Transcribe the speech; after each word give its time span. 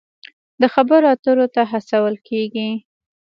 د 0.61 0.63
خبرو 0.73 1.07
اترو 1.13 1.45
ته 1.55 1.61
هڅول 1.71 2.15
کیږي. 2.27 2.69